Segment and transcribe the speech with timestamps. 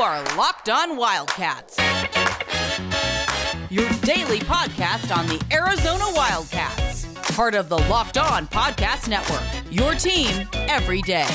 [0.00, 1.76] are Locked On Wildcats,
[3.68, 9.42] your daily podcast on the Arizona Wildcats, part of the Locked On Podcast Network.
[9.72, 11.26] Your team every day.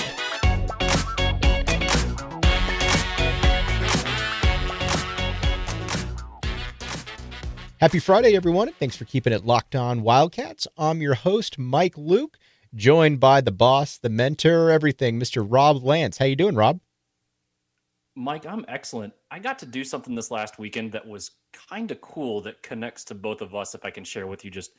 [7.82, 10.70] Happy Friday, everyone, thanks for keeping it locked on Wildcats.
[10.78, 12.38] I'm your host, Mike Luke,
[12.74, 15.46] joined by the boss, the mentor, everything, Mr.
[15.46, 16.18] Rob Lance.
[16.18, 16.80] How you doing, Rob?
[18.16, 19.14] Mike, I'm excellent.
[19.32, 21.32] I got to do something this last weekend that was
[21.70, 24.52] kind of cool that connects to both of us, if I can share with you
[24.52, 24.72] just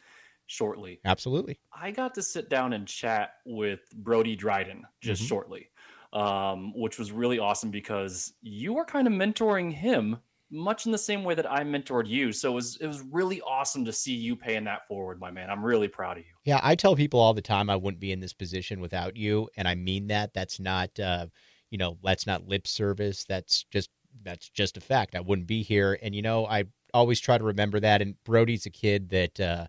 [0.47, 1.01] shortly.
[1.05, 1.59] Absolutely.
[1.73, 5.29] I got to sit down and chat with Brody Dryden just mm-hmm.
[5.29, 5.71] shortly,
[6.13, 10.19] um, which was really awesome because you were kind of mentoring him
[10.51, 12.33] much in the same way that I mentored you.
[12.33, 15.51] So it was it was really awesome to see you paying that forward, my man.
[15.51, 16.33] I'm really proud of you.
[16.45, 19.49] Yeah, I tell people all the time I wouldn't be in this position without you,
[19.57, 20.33] and I mean that.
[20.35, 21.27] That's not uh,
[21.75, 23.25] you know, that's not lip service.
[23.25, 23.91] That's just
[24.23, 25.17] that's just a fact.
[25.17, 28.01] I wouldn't be here, and you know, I always try to remember that.
[28.01, 29.67] And Brody's a kid that uh,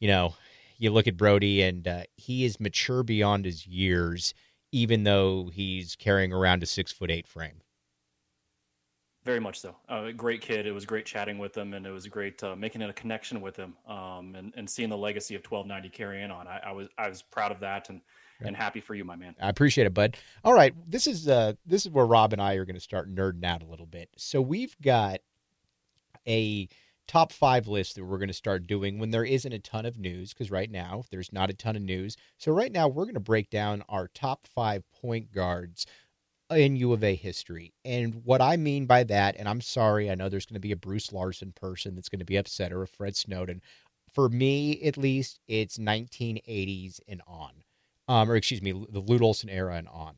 [0.00, 0.36] you know,
[0.78, 4.32] you look at Brody, and uh, he is mature beyond his years,
[4.72, 7.60] even though he's carrying around a six foot eight frame.
[9.26, 9.76] Very much so.
[9.86, 10.64] Uh, great kid.
[10.64, 13.56] It was great chatting with him, and it was great uh, making a connection with
[13.56, 16.48] him, um, and, and seeing the legacy of 1290 carrying on.
[16.48, 18.00] I, I, was I was proud of that, and
[18.44, 19.34] and happy for you, my man.
[19.40, 20.16] I appreciate it, bud.
[20.44, 23.12] All right, this is uh this is where Rob and I are going to start
[23.12, 24.08] nerding out a little bit.
[24.16, 25.20] So we've got
[26.26, 26.68] a
[27.06, 29.98] top five list that we're going to start doing when there isn't a ton of
[29.98, 32.16] news because right now there's not a ton of news.
[32.38, 35.86] So right now we're going to break down our top five point guards
[36.50, 37.72] in U of A history.
[37.84, 40.72] And what I mean by that, and I'm sorry, I know there's going to be
[40.72, 43.60] a Bruce Larson person that's going to be upset or a Fred Snowden.
[44.12, 47.50] For me, at least, it's 1980s and on,
[48.08, 50.16] um, or excuse me, the Lute Olson era and on.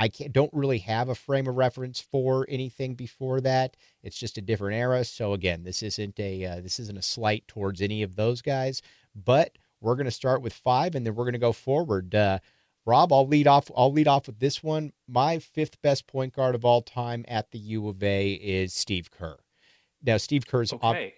[0.00, 3.76] I don't really have a frame of reference for anything before that.
[4.02, 5.04] It's just a different era.
[5.04, 8.80] So again, this isn't a uh, this isn't a slight towards any of those guys.
[9.14, 12.14] But we're going to start with five, and then we're going to go forward.
[12.14, 12.38] Uh,
[12.86, 13.70] Rob, I'll lead off.
[13.76, 14.92] I'll lead off with this one.
[15.08, 19.10] My fifth best point guard of all time at the U of A is Steve
[19.10, 19.38] Kerr.
[20.02, 20.86] Now, Steve Kerr's okay.
[20.86, 21.10] On,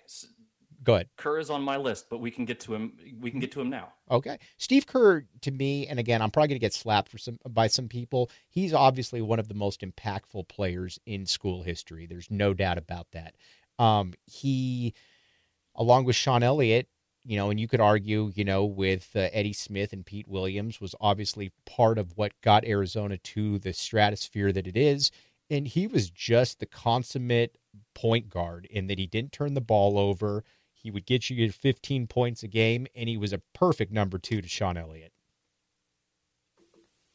[0.82, 1.08] go ahead.
[1.16, 2.92] Kerr is on my list, but we can get to him.
[3.20, 3.92] We can get to him now.
[4.10, 7.38] Okay, Steve Kerr to me, and again, I'm probably going to get slapped for some
[7.48, 8.30] by some people.
[8.48, 12.06] He's obviously one of the most impactful players in school history.
[12.06, 13.34] There's no doubt about that.
[13.78, 14.94] Um, he,
[15.74, 16.88] along with Sean Elliott,
[17.24, 20.80] you know, and you could argue, you know, with uh, Eddie Smith and Pete Williams
[20.80, 25.10] was obviously part of what got Arizona to the stratosphere that it is.
[25.50, 27.58] And he was just the consummate
[27.94, 30.44] point guard in that he didn't turn the ball over.
[30.82, 34.40] He would get you 15 points a game, and he was a perfect number two
[34.40, 35.12] to Sean Elliott.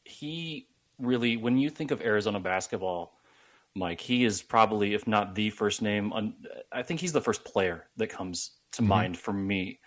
[0.04, 0.68] He
[0.98, 3.18] really, when you think of Arizona basketball,
[3.74, 6.12] Mike, he is probably, if not the first name,
[6.72, 8.88] I think he's the first player that comes to mm-hmm.
[8.88, 9.80] mind for me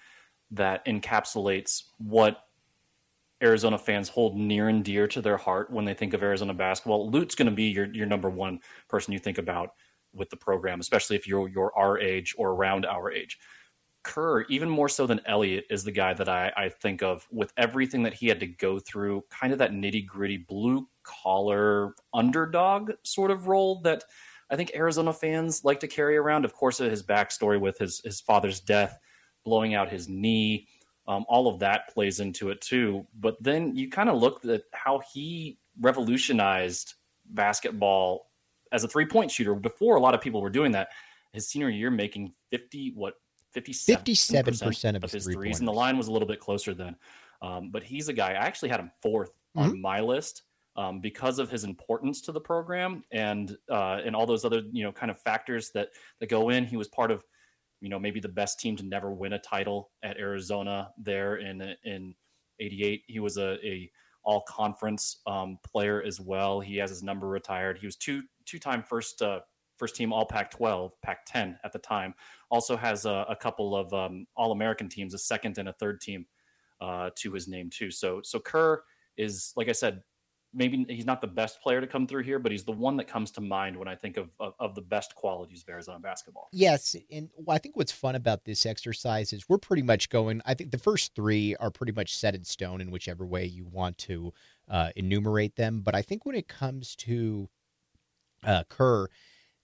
[0.52, 2.44] that encapsulates what
[3.42, 7.10] Arizona fans hold near and dear to their heart when they think of Arizona basketball.
[7.10, 9.70] Lute's going to be your your number one person you think about
[10.14, 13.40] with the program, especially if you're you're our age or around our age.
[14.04, 17.54] Kerr, even more so than Elliott, is the guy that I, I think of with
[17.58, 22.92] everything that he had to go through, kind of that nitty gritty blue collar underdog
[23.04, 24.04] sort of role that
[24.50, 26.46] I think Arizona fans like to carry around.
[26.46, 28.98] Of course, his backstory with his his father's death
[29.44, 30.68] blowing out his knee.
[31.08, 33.08] Um, all of that plays into it too.
[33.20, 36.94] But then you kind of look at how he revolutionized
[37.26, 38.30] basketball
[38.72, 39.56] as a three point shooter.
[39.56, 40.90] Before a lot of people were doing that,
[41.34, 43.16] his senior year making 50, what,
[43.54, 45.60] 57 percent of, of his, threes.
[45.60, 46.96] And the line was a little bit closer then.
[47.42, 49.28] Um, but he's a guy, I actually had him 4th
[49.58, 49.60] mm-hmm.
[49.60, 50.44] on my list.
[50.76, 54.84] Um, because of his importance to the program and uh, and all those other you
[54.84, 55.90] know kind of factors that
[56.22, 57.26] that go in, he was part of
[57.82, 61.76] you know maybe the best team to never win a title at Arizona there in
[61.84, 62.16] in
[62.60, 63.92] 88 he was a, a
[64.24, 68.60] all conference um, player as well he has his number retired he was two two
[68.60, 69.40] time first uh,
[69.78, 72.14] first team all Pac 12 Pac 10 at the time
[72.50, 76.02] also has a, a couple of um, all American teams a second and a third
[76.02, 76.26] team
[76.82, 78.82] uh, to his name too so so Kerr
[79.18, 80.02] is like I said
[80.54, 83.08] maybe he's not the best player to come through here, but he's the one that
[83.08, 86.50] comes to mind when I think of, of, of, the best qualities of Arizona basketball.
[86.52, 86.96] Yes.
[87.12, 90.72] And I think what's fun about this exercise is we're pretty much going, I think
[90.72, 94.34] the first three are pretty much set in stone in whichever way you want to
[94.70, 95.82] uh, enumerate them.
[95.82, 97.50] But I think when it comes to
[98.44, 99.08] uh, Kerr,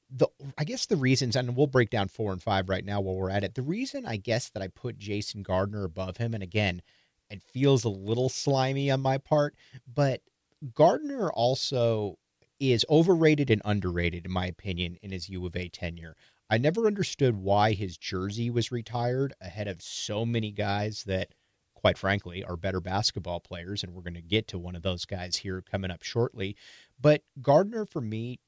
[0.09, 3.15] the I guess the reasons, and we'll break down four and five right now while
[3.15, 3.55] we're at it.
[3.55, 6.81] The reason I guess that I put Jason Gardner above him, and again,
[7.29, 9.55] it feels a little slimy on my part,
[9.91, 10.21] but
[10.73, 12.17] Gardner also
[12.59, 16.15] is overrated and underrated, in my opinion, in his U of A tenure.
[16.49, 21.33] I never understood why his jersey was retired ahead of so many guys that,
[21.73, 23.83] quite frankly, are better basketball players.
[23.83, 26.55] And we're going to get to one of those guys here coming up shortly.
[27.01, 28.39] But Gardner, for me,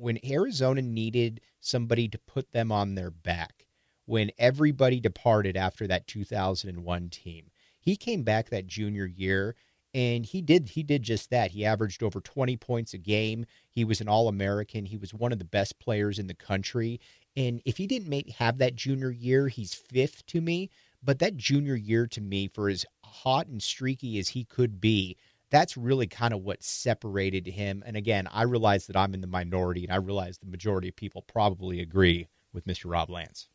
[0.00, 3.66] when Arizona needed somebody to put them on their back,
[4.06, 7.50] when everybody departed after that 2001 team,
[7.80, 9.54] he came back that junior year
[9.92, 11.50] and he did he did just that.
[11.50, 13.44] He averaged over 20 points a game.
[13.68, 14.86] He was an All-American.
[14.86, 17.00] He was one of the best players in the country.
[17.36, 20.70] And if he didn't make have that junior year, he's fifth to me.
[21.02, 25.16] But that junior year to me, for as hot and streaky as he could be,
[25.50, 27.82] that's really kind of what separated him.
[27.84, 30.96] And again, I realize that I'm in the minority, and I realize the majority of
[30.96, 32.90] people probably agree with Mr.
[32.90, 33.48] Rob Lance.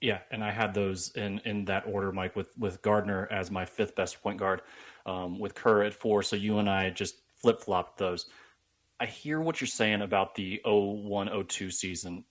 [0.00, 3.64] Yeah, and I had those in in that order, Mike, with with Gardner as my
[3.64, 4.62] fifth best point guard,
[5.06, 6.22] um, with Kerr at four.
[6.22, 8.26] So you and I just flip flopped those.
[9.00, 12.24] I hear what you're saying about the 0102 season,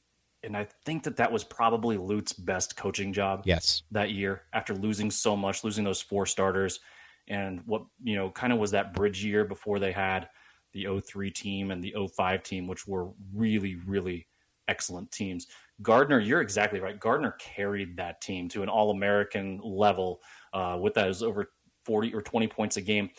[0.43, 3.41] and I think that that was probably Lute's best coaching job.
[3.45, 6.79] Yes, that year after losing so much, losing those four starters,
[7.27, 10.29] and what you know kind of was that bridge year before they had
[10.73, 14.27] the 03 team and the 05 team, which were really really
[14.67, 15.47] excellent teams.
[15.81, 16.99] Gardner, you're exactly right.
[16.99, 20.21] Gardner carried that team to an All American level
[20.53, 21.51] uh, with those over
[21.85, 23.09] 40 or 20 points a game.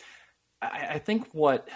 [0.61, 1.69] I, I think what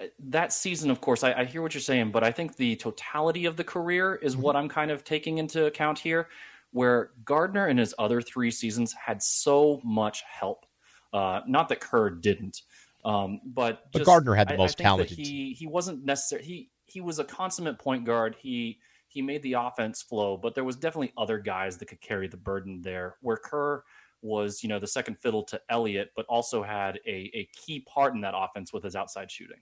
[0.00, 2.76] uh, that season, of course, I, I, hear what you're saying, but I think the
[2.76, 4.42] totality of the career is mm-hmm.
[4.42, 6.28] what I'm kind of taking into account here,
[6.72, 10.66] where Gardner in his other three seasons had so much help.
[11.12, 12.62] Uh, not that Kerr didn't,
[13.04, 15.18] um, but but Gardner had the most I, talented.
[15.18, 16.42] He he wasn't necessary.
[16.44, 18.36] He he was a consummate point guard.
[18.40, 18.78] He
[19.08, 22.36] he made the offense flow, but there was definitely other guys that could carry the
[22.36, 23.16] burden there.
[23.22, 23.82] Where Kerr
[24.22, 28.14] was, you know, the second fiddle to Elliott, but also had a, a key part
[28.14, 29.60] in that offense with his outside shooting.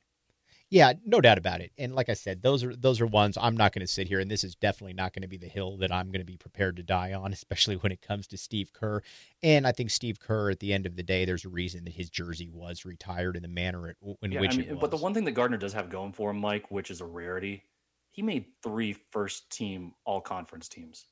[0.70, 1.72] Yeah, no doubt about it.
[1.78, 4.20] And like I said, those are those are ones I'm not going to sit here,
[4.20, 6.36] and this is definitely not going to be the hill that I'm going to be
[6.36, 9.02] prepared to die on, especially when it comes to Steve Kerr.
[9.42, 11.94] And I think Steve Kerr, at the end of the day, there's a reason that
[11.94, 14.80] his jersey was retired in the manner in yeah, which I mean, it was.
[14.80, 17.06] But the one thing that Gardner does have going for him, Mike, which is a
[17.06, 17.62] rarity,
[18.10, 21.06] he made three first team all conference teams.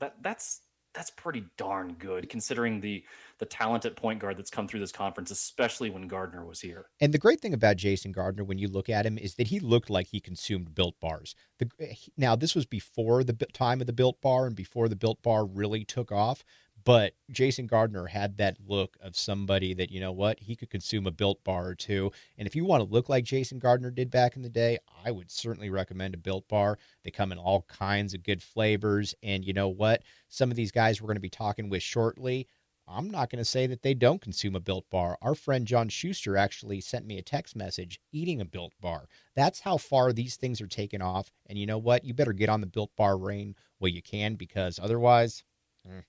[0.00, 0.60] That that's
[0.98, 3.04] that's pretty darn good considering the
[3.38, 6.86] the talented point guard that's come through this conference, especially when Gardner was here.
[7.00, 9.60] And the great thing about Jason Gardner, when you look at him, is that he
[9.60, 11.36] looked like he consumed Built bars.
[11.60, 11.70] The,
[12.16, 15.46] now, this was before the time of the Built bar and before the Built bar
[15.46, 16.42] really took off.
[16.88, 21.06] But Jason Gardner had that look of somebody that, you know what, he could consume
[21.06, 22.10] a built bar or two.
[22.38, 25.10] And if you want to look like Jason Gardner did back in the day, I
[25.10, 26.78] would certainly recommend a built bar.
[27.04, 29.14] They come in all kinds of good flavors.
[29.22, 30.02] And you know what?
[30.30, 32.48] Some of these guys we're going to be talking with shortly.
[32.86, 35.18] I'm not going to say that they don't consume a built bar.
[35.20, 39.08] Our friend John Schuster actually sent me a text message eating a built bar.
[39.36, 41.30] That's how far these things are taken off.
[41.50, 42.02] And you know what?
[42.06, 45.44] You better get on the built bar reign while you can because otherwise,
[45.86, 46.00] eh,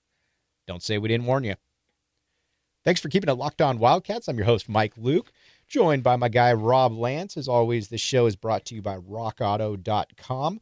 [0.70, 1.56] don't say we didn't warn you.
[2.84, 4.28] Thanks for keeping it locked on Wildcats.
[4.28, 5.32] I'm your host, Mike Luke,
[5.66, 7.36] joined by my guy, Rob Lance.
[7.36, 10.60] As always, this show is brought to you by rockauto.com.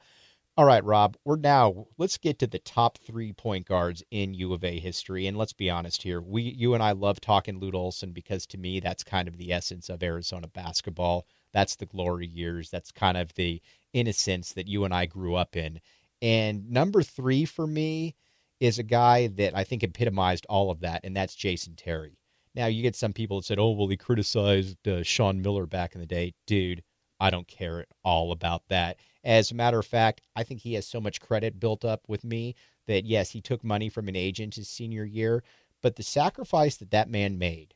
[0.56, 4.54] All right, Rob, we're now, let's get to the top three point guards in U
[4.54, 5.26] of A history.
[5.26, 6.20] And let's be honest here.
[6.20, 9.52] We, you and I love talking Lute Olson because to me, that's kind of the
[9.52, 11.26] essence of Arizona basketball.
[11.52, 12.70] That's the glory years.
[12.70, 13.60] That's kind of the
[13.92, 15.80] innocence that you and I grew up in.
[16.20, 18.16] And number three for me,
[18.60, 22.18] is a guy that I think epitomized all of that, and that's Jason Terry.
[22.54, 25.94] Now, you get some people that said, oh, well, he criticized uh, Sean Miller back
[25.94, 26.34] in the day.
[26.46, 26.82] Dude,
[27.20, 28.98] I don't care at all about that.
[29.22, 32.24] As a matter of fact, I think he has so much credit built up with
[32.24, 32.54] me
[32.86, 35.44] that, yes, he took money from an agent his senior year,
[35.82, 37.74] but the sacrifice that that man made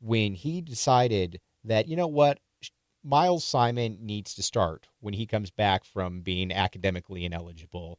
[0.00, 2.38] when he decided that, you know what,
[3.04, 7.98] Miles Simon needs to start when he comes back from being academically ineligible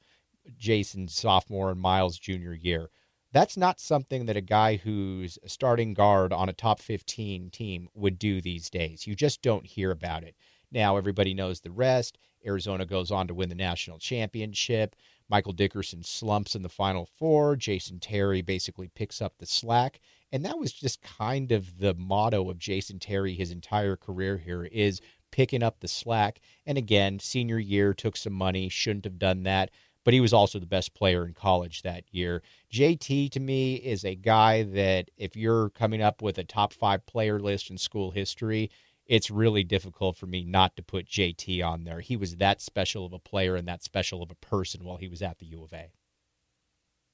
[0.58, 2.90] Jason's sophomore and Miles' junior year.
[3.32, 7.90] That's not something that a guy who's a starting guard on a top 15 team
[7.96, 9.08] would do these days.
[9.08, 10.36] You just don't hear about it.
[10.72, 12.18] Now, everybody knows the rest.
[12.46, 14.96] Arizona goes on to win the national championship.
[15.30, 17.56] Michael Dickerson slumps in the final four.
[17.56, 20.00] Jason Terry basically picks up the slack.
[20.32, 24.66] And that was just kind of the motto of Jason Terry his entire career here
[24.66, 26.40] is picking up the slack.
[26.66, 29.72] And again, senior year took some money, shouldn't have done that
[30.04, 32.42] but he was also the best player in college that year.
[32.72, 37.06] JT to me is a guy that if you're coming up with a top five
[37.06, 38.70] player list in school history,
[39.06, 42.00] it's really difficult for me not to put JT on there.
[42.00, 45.08] He was that special of a player and that special of a person while he
[45.08, 45.92] was at the U of A.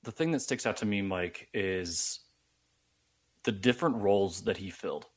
[0.03, 2.22] The thing that sticks out to me, Mike, is
[3.43, 5.08] the different roles that he filled.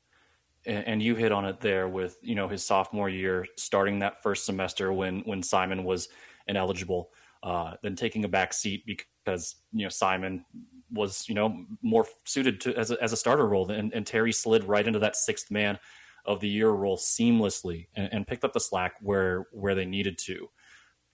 [0.64, 4.46] and, you hit on it there with you know his sophomore year, starting that first
[4.46, 6.08] semester when when Simon was
[6.46, 7.10] ineligible,
[7.42, 10.44] uh, then taking a back seat because you know Simon
[10.92, 14.32] was you know more suited to as a, as a starter role, and, and Terry
[14.32, 15.78] slid right into that sixth man
[16.24, 20.18] of the year role seamlessly and, and picked up the slack where where they needed
[20.18, 20.48] to.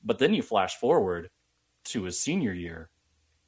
[0.04, 1.30] But then you flash forward
[1.85, 2.90] to his senior year,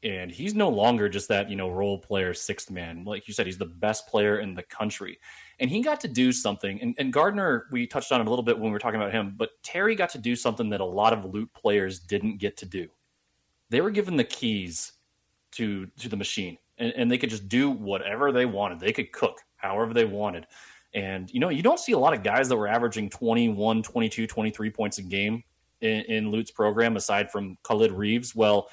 [0.02, 3.04] and he's no longer just that you know role player sixth man.
[3.04, 5.19] Like you said, he's the best player in the country,
[5.59, 6.80] and he got to do something.
[6.80, 9.12] And, and Gardner, we touched on it a little bit when we were talking about
[9.12, 12.57] him, but Terry got to do something that a lot of Lute players didn't get
[12.59, 12.88] to do.
[13.69, 14.92] They were given the keys
[15.52, 18.80] to to the machine, and, and they could just do whatever they wanted.
[18.80, 20.47] They could cook however they wanted.
[20.92, 24.26] And, you know, you don't see a lot of guys that were averaging 21, 22,
[24.26, 25.45] 23 points a game
[25.80, 28.35] in, in Lute's program, aside from Khalid Reeves.
[28.35, 28.69] Well,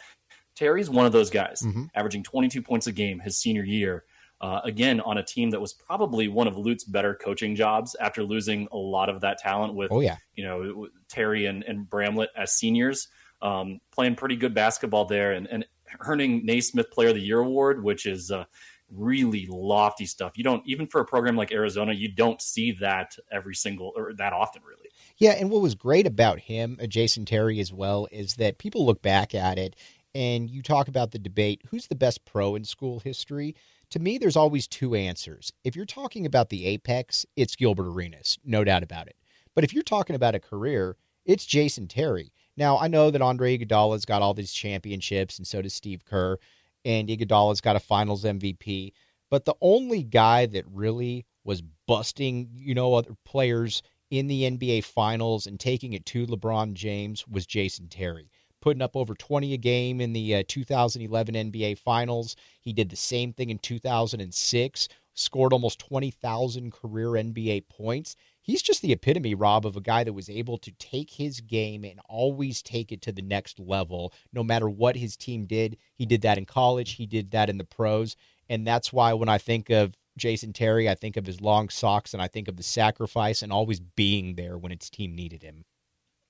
[0.57, 1.83] Terry's one of those guys, mm-hmm.
[1.93, 4.03] averaging 22 points a game his senior year.
[4.41, 8.23] Uh, again, on a team that was probably one of Lute's better coaching jobs after
[8.23, 10.17] losing a lot of that talent with, oh, yeah.
[10.35, 13.07] you know, Terry and, and Bramlett as seniors,
[13.41, 15.65] um, playing pretty good basketball there and, and
[16.01, 18.45] earning Naismith Player of the Year award, which is uh,
[18.91, 20.37] really lofty stuff.
[20.37, 24.13] You don't even for a program like Arizona, you don't see that every single or
[24.15, 24.89] that often, really.
[25.17, 28.85] Yeah, and what was great about him, uh, Jason Terry, as well, is that people
[28.85, 29.75] look back at it
[30.17, 33.55] and you talk about the debate: who's the best pro in school history?
[33.91, 35.53] To me, there's always two answers.
[35.63, 39.15] If you're talking about the apex, it's Gilbert Arenas, no doubt about it.
[39.53, 42.31] But if you're talking about a career, it's Jason Terry.
[42.57, 46.37] Now, I know that Andre Iguodala's got all these championships, and so does Steve Kerr
[46.83, 48.93] and Iguodala's got a Finals MVP.
[49.29, 54.83] But the only guy that really was busting, you know, other players in the NBA
[54.83, 59.57] Finals and taking it to LeBron James was Jason Terry, putting up over 20 a
[59.57, 62.35] game in the uh, 2011 NBA Finals.
[62.59, 68.15] He did the same thing in 2006, scored almost 20,000 career NBA points
[68.47, 71.83] he's just the epitome, Rob, of a guy that was able to take his game
[71.83, 75.77] and always take it to the next level, no matter what his team did.
[75.93, 78.15] He did that in college, he did that in the pros.
[78.49, 82.13] And that's why when I think of Jason Terry, I think of his long socks
[82.13, 85.65] and I think of the sacrifice and always being there when its team needed him.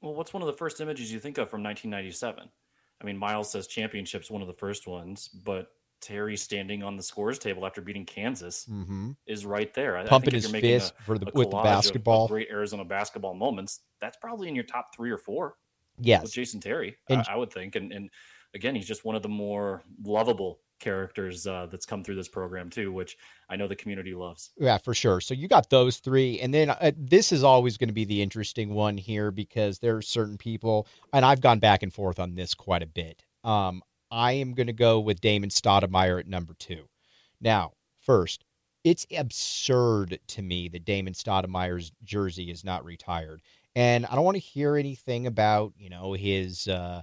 [0.07, 2.49] Well, what's one of the first images you think of from 1997?
[3.01, 5.67] I mean, Miles says championship's one of the first ones, but
[5.99, 9.11] Terry standing on the scores table after beating Kansas mm-hmm.
[9.25, 10.01] is right there.
[10.05, 12.23] Pumping his fist a, for the with the basketball.
[12.23, 13.81] Of, of great Arizona basketball moments.
[13.99, 15.55] That's probably in your top three or four.
[15.99, 17.75] Yes, with Jason Terry, and, I, I, would think.
[17.75, 18.09] And, and
[18.55, 22.69] again, he's just one of the more lovable characters uh, that's come through this program
[22.69, 23.17] too, which
[23.49, 24.51] I know the community loves.
[24.57, 25.21] Yeah, for sure.
[25.21, 28.21] So you got those three, and then uh, this is always going to be the
[28.21, 32.35] interesting one here because there are certain people, and I've gone back and forth on
[32.35, 33.23] this quite a bit.
[33.43, 33.81] Um,
[34.11, 36.87] I am going to go with Damon Stoudemire at number two.
[37.41, 38.45] Now, first,
[38.83, 43.41] it's absurd to me that Damon Stoudemire's jersey is not retired.
[43.75, 47.01] And I don't want to hear anything about, you know, his uh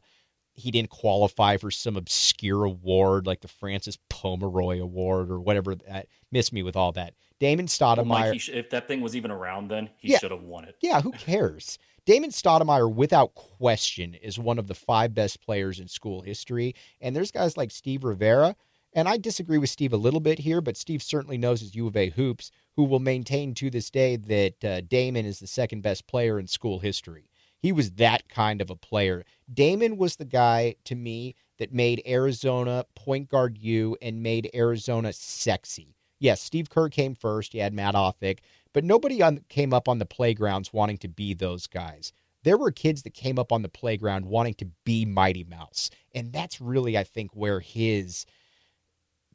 [0.54, 6.06] he didn't qualify for some obscure award like the Frances Pomeroy Award or whatever that
[6.30, 7.14] miss me with all that.
[7.40, 10.30] Damon Stoudemire well, Mike, sh- if that thing was even around then, he yeah, should
[10.30, 10.76] have won it.
[10.80, 11.78] Yeah, who cares?
[12.06, 16.74] Damon Stoudemire, without question, is one of the five best players in school history.
[17.00, 18.54] And there's guys like Steve Rivera,
[18.92, 21.86] and I disagree with Steve a little bit here, but Steve certainly knows his U
[21.86, 25.82] of A hoops, who will maintain to this day that uh, Damon is the second
[25.82, 27.30] best player in school history.
[27.64, 29.24] He was that kind of a player.
[29.50, 35.14] Damon was the guy to me that made Arizona point guard you and made Arizona
[35.14, 35.96] sexy.
[36.20, 37.54] Yes, Steve Kerr came first.
[37.54, 38.40] You had Matt Othick,
[38.74, 42.12] but nobody on, came up on the playgrounds wanting to be those guys.
[42.42, 45.88] There were kids that came up on the playground wanting to be Mighty Mouse.
[46.14, 48.26] And that's really, I think, where his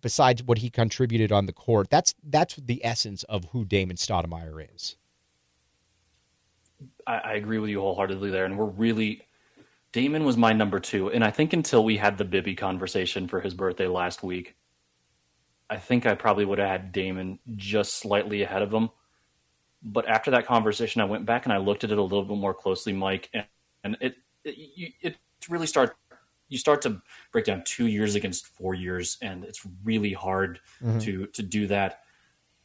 [0.02, 4.68] besides what he contributed on the court, that's that's the essence of who Damon Stoudemire
[4.76, 4.98] is.
[7.06, 9.22] I, I, agree with you wholeheartedly there, and we're really
[9.92, 13.42] Damon was my number two, and I think until we had the Bibby conversation for
[13.42, 14.56] his birthday last week,
[15.70, 18.90] I think I probably would have had Damon just slightly ahead of him
[19.82, 22.38] but after that conversation, I went back and I looked at it a little bit
[22.38, 23.46] more closely, Mike, and,
[23.84, 25.16] and it, it it
[25.50, 25.96] really start
[26.50, 31.00] you start to break down two years against four years, and it's really hard mm-hmm.
[31.00, 32.02] to to do that.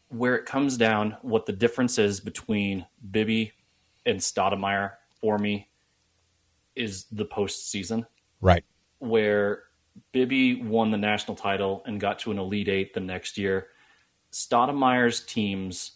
[0.09, 3.53] Where it comes down, what the difference is between Bibby
[4.07, 5.69] and Stoudemire for me
[6.77, 8.07] is the postseason,
[8.41, 8.65] right?
[8.99, 9.65] Where
[10.13, 13.69] Bibby won the national title and got to an Elite Eight the next year.
[14.33, 15.93] Stoudemire's teams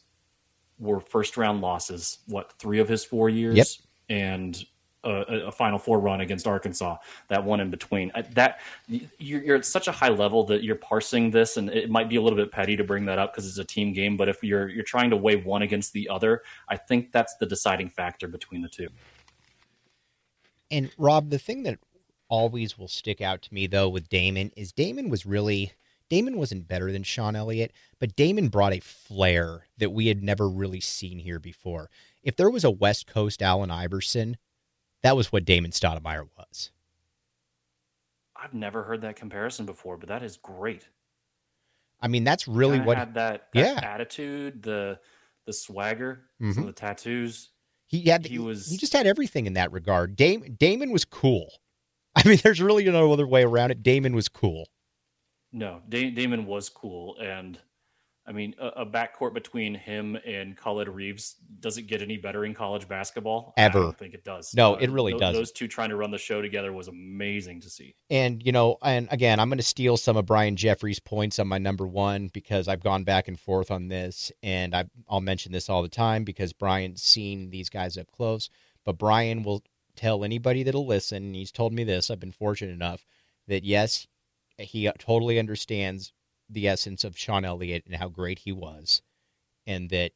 [0.78, 2.18] were first round losses.
[2.26, 3.56] What three of his four years?
[3.56, 3.66] Yep.
[4.10, 4.64] And
[5.04, 6.96] a, a, Final Four run against Arkansas,
[7.28, 8.10] that one in between.
[8.32, 12.08] That you're, you're, at such a high level that you're parsing this, and it might
[12.08, 14.16] be a little bit petty to bring that up because it's a team game.
[14.16, 17.46] But if you're you're trying to weigh one against the other, I think that's the
[17.46, 18.88] deciding factor between the two.
[20.70, 21.78] And Rob, the thing that
[22.28, 25.72] always will stick out to me though with Damon is Damon was really
[26.10, 30.48] Damon wasn't better than Sean Elliott, but Damon brought a flair that we had never
[30.48, 31.90] really seen here before.
[32.22, 34.38] If there was a West Coast Allen Iverson,
[35.02, 36.70] that was what Damon Stoudemire was.
[38.36, 40.88] I've never heard that comparison before, but that is great.
[42.00, 43.80] I mean, that's really what had that, that yeah.
[43.82, 45.00] attitude, the
[45.46, 46.52] the swagger, mm-hmm.
[46.52, 47.50] some of the tattoos.
[47.86, 50.14] He had he was he just had everything in that regard.
[50.14, 51.48] Dam- Damon was cool.
[52.14, 53.82] I mean, there's really no other way around it.
[53.82, 54.68] Damon was cool.
[55.52, 57.58] No, da- Damon was cool, and
[58.28, 62.52] I mean, a, a backcourt between him and Khalid Reeves doesn't get any better in
[62.52, 63.54] college basketball?
[63.56, 63.78] Ever?
[63.78, 64.54] I don't think it does.
[64.54, 65.34] No, uh, it really th- does.
[65.34, 67.94] Those two trying to run the show together was amazing to see.
[68.10, 71.48] And you know, and again, I'm going to steal some of Brian Jeffries' points on
[71.48, 75.52] my number one because I've gone back and forth on this, and I, I'll mention
[75.52, 78.50] this all the time because Brian's seen these guys up close.
[78.84, 79.64] But Brian will
[79.96, 81.24] tell anybody that'll listen.
[81.24, 82.10] and He's told me this.
[82.10, 83.06] I've been fortunate enough
[83.46, 84.06] that yes,
[84.58, 86.12] he totally understands
[86.48, 89.02] the essence of Sean Elliott and how great he was,
[89.66, 90.12] and that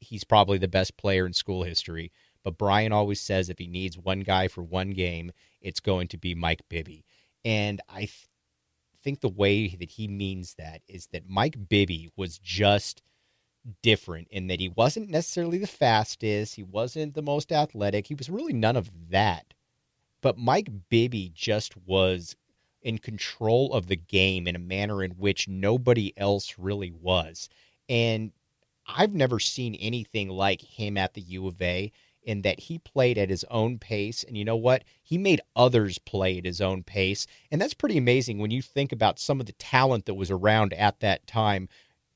[0.00, 2.12] he's probably the best player in school history.
[2.42, 6.18] But Brian always says if he needs one guy for one game, it's going to
[6.18, 7.04] be Mike Bibby.
[7.44, 8.28] And I th-
[9.02, 13.02] think the way that he means that is that Mike Bibby was just
[13.82, 18.30] different in that he wasn't necessarily the fastest, he wasn't the most athletic, he was
[18.30, 19.52] really none of that.
[20.22, 22.36] But Mike Bibby just was
[22.82, 27.48] in control of the game in a manner in which nobody else really was.
[27.88, 28.32] And
[28.86, 33.18] I've never seen anything like him at the U of A in that he played
[33.18, 34.22] at his own pace.
[34.22, 34.84] And you know what?
[35.02, 37.26] He made others play at his own pace.
[37.50, 40.72] And that's pretty amazing when you think about some of the talent that was around
[40.74, 41.68] at that time.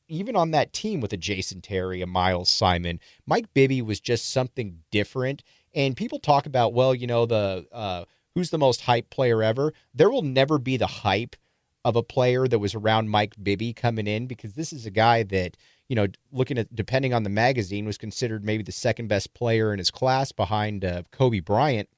[0.07, 4.31] Even on that team with a Jason Terry, a Miles Simon, Mike Bibby was just
[4.31, 5.43] something different.
[5.75, 8.05] And people talk about, well, you know, the uh,
[8.35, 11.37] who's the most hype player ever, there will never be the hype
[11.85, 15.23] of a player that was around Mike Bibby coming in because this is a guy
[15.25, 15.57] that,
[15.89, 19.73] you know, looking at depending on the magazine, was considered maybe the second best player
[19.73, 21.89] in his class behind uh, Kobe Bryant.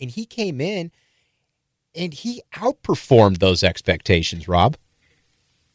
[0.00, 0.90] And he came in
[1.94, 4.76] and he outperformed those expectations, Rob.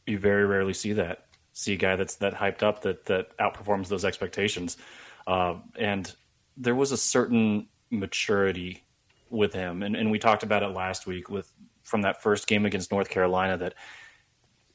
[0.05, 1.25] You very rarely see that.
[1.53, 4.77] See a guy that's that hyped up that that outperforms those expectations.
[5.25, 6.13] Uh, and
[6.57, 8.83] there was a certain maturity
[9.29, 11.51] with him, and, and we talked about it last week with
[11.83, 13.73] from that first game against North Carolina that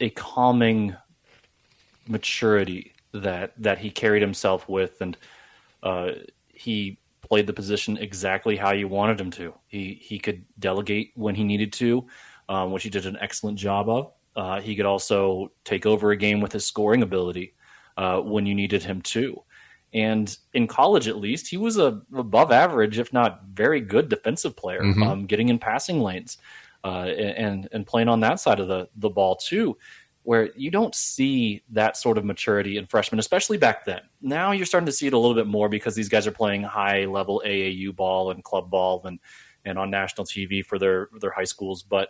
[0.01, 0.97] a calming
[2.09, 5.17] maturity that that he carried himself with, and
[5.83, 6.13] uh,
[6.49, 9.55] he played the position exactly how you wanted him to.
[9.67, 12.07] He he could delegate when he needed to,
[12.49, 14.13] um, which he did an excellent job of.
[14.37, 17.55] Uh, he could also take over a game with his scoring ability
[17.97, 19.43] uh, when you needed him to.
[19.95, 24.57] And in college, at least, he was a above average, if not very good, defensive
[24.57, 25.03] player, mm-hmm.
[25.05, 26.37] um, getting in passing lanes
[26.83, 29.77] uh, and and playing on that side of the the ball too,
[30.25, 34.01] where you don't see that sort of maturity in freshmen, especially back then.
[34.21, 36.65] Now you're starting to see it a little bit more because these guys are playing
[36.65, 39.21] high level AAU ball and club ball and
[39.65, 42.09] and on national TV for their their high schools, but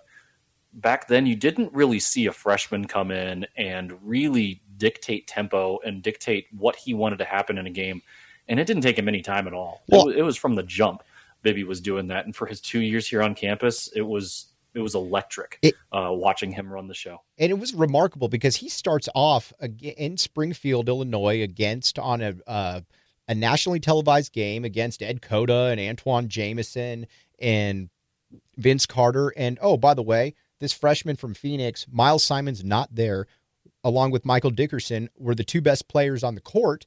[0.73, 6.03] back then you didn't really see a freshman come in and really dictate tempo and
[6.03, 8.03] dictate what he wanted to happen in a game.
[8.49, 9.83] And it didn't take him any time at all.
[9.89, 11.03] Well, it, was, it was from the jump.
[11.43, 14.81] Bibby was doing that, and for his two years here on campus, it was it
[14.81, 17.21] was electric it, uh, watching him run the show.
[17.39, 22.81] And it was remarkable because he starts off in Springfield, Illinois, against on a uh,
[23.29, 27.07] a nationally televised game against Ed Cota and Antawn Jamison
[27.39, 27.89] and
[28.57, 29.33] Vince Carter.
[29.37, 33.27] And oh, by the way, this freshman from Phoenix, Miles Simon's not there,
[33.85, 36.87] along with Michael Dickerson, were the two best players on the court.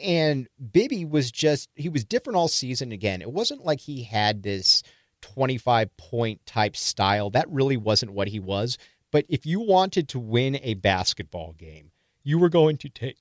[0.00, 3.20] And Bibby was just, he was different all season again.
[3.20, 4.82] It wasn't like he had this
[5.22, 7.30] 25 point type style.
[7.30, 8.78] That really wasn't what he was.
[9.10, 11.90] But if you wanted to win a basketball game,
[12.22, 13.16] you were going to take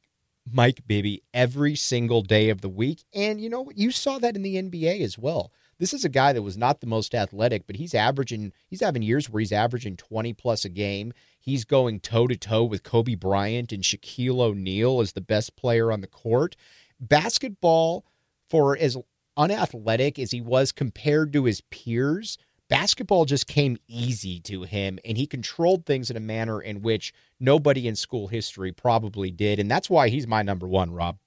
[0.51, 3.03] Mike Bibby every single day of the week.
[3.13, 3.77] And you know what?
[3.77, 5.51] You saw that in the NBA as well.
[5.79, 9.03] This is a guy that was not the most athletic, but he's averaging, he's having
[9.03, 11.13] years where he's averaging 20 plus a game.
[11.39, 15.91] He's going toe to toe with Kobe Bryant and Shaquille O'Neal as the best player
[15.91, 16.55] on the court.
[16.99, 18.05] Basketball,
[18.49, 18.97] for as
[19.37, 25.17] unathletic as he was compared to his peers, basketball just came easy to him and
[25.17, 29.59] he controlled things in a manner in which nobody in school history probably did.
[29.59, 31.17] And that's why he's my number one, Rob.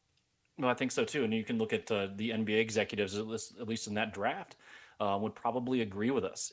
[0.61, 1.25] No, I think so too.
[1.25, 4.13] And you can look at uh, the NBA executives, at least, at least in that
[4.13, 4.57] draft,
[5.01, 6.53] uh, would probably agree with us.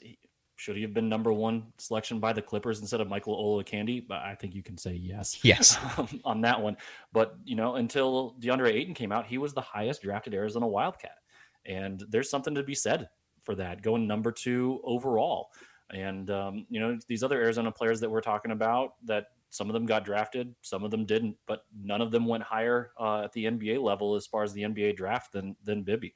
[0.56, 4.10] Should he have been number one selection by the Clippers instead of Michael Olowokandi?
[4.10, 5.43] I think you can say yes.
[5.43, 5.78] Yes.
[6.26, 6.78] on that one.
[7.12, 11.17] But, you know, until DeAndre Ayton came out, he was the highest drafted Arizona Wildcat.
[11.65, 13.10] And there's something to be said
[13.41, 15.50] for that, going number two overall.
[15.89, 19.73] And, um, you know, these other Arizona players that we're talking about that some of
[19.73, 23.33] them got drafted, some of them didn't, but none of them went higher uh, at
[23.33, 26.15] the NBA level as far as the NBA draft than, than Bibby.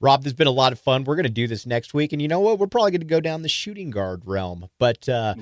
[0.00, 1.02] Rob, there's been a lot of fun.
[1.02, 2.12] We're going to do this next week.
[2.12, 2.58] And you know what?
[2.58, 4.68] We're probably going to go down the shooting guard realm.
[4.78, 5.34] But, uh,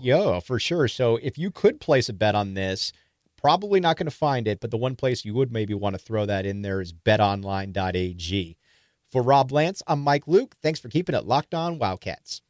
[0.00, 0.88] yeah, for sure.
[0.88, 2.92] So if you could place a bet on this,
[3.36, 4.58] probably not going to find it.
[4.58, 8.56] But the one place you would maybe want to throw that in there is betonline.ag.
[9.12, 10.56] For Rob Lance, I'm Mike Luke.
[10.60, 12.42] Thanks for keeping it locked on Wildcats.